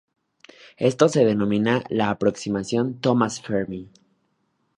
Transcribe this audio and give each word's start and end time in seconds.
Esto 0.79 1.09
se 1.09 1.23
denomina 1.25 1.83
la 1.91 2.09
aproximación 2.09 2.99
Thomas–Fermi. 3.01 3.91